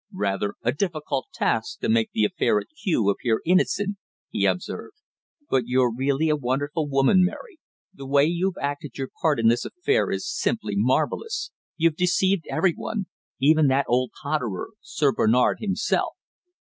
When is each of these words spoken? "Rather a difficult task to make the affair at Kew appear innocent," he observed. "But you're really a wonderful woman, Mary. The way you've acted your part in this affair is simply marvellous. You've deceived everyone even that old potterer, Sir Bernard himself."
"Rather 0.15 0.55
a 0.63 0.71
difficult 0.71 1.27
task 1.31 1.77
to 1.79 1.87
make 1.87 2.09
the 2.11 2.25
affair 2.25 2.57
at 2.59 2.65
Kew 2.69 3.07
appear 3.11 3.39
innocent," 3.45 3.97
he 4.31 4.45
observed. 4.47 4.95
"But 5.47 5.67
you're 5.67 5.93
really 5.95 6.27
a 6.27 6.35
wonderful 6.35 6.89
woman, 6.89 7.23
Mary. 7.23 7.59
The 7.93 8.07
way 8.07 8.25
you've 8.25 8.57
acted 8.59 8.97
your 8.97 9.09
part 9.21 9.39
in 9.39 9.47
this 9.47 9.63
affair 9.63 10.09
is 10.09 10.27
simply 10.27 10.73
marvellous. 10.75 11.51
You've 11.77 11.97
deceived 11.97 12.45
everyone 12.49 13.05
even 13.39 13.67
that 13.67 13.85
old 13.87 14.11
potterer, 14.23 14.69
Sir 14.81 15.11
Bernard 15.11 15.57
himself." 15.59 16.13